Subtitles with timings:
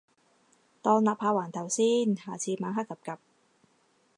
[0.81, 3.17] 當立下環頭先，下次晚黑 𥄫𥄫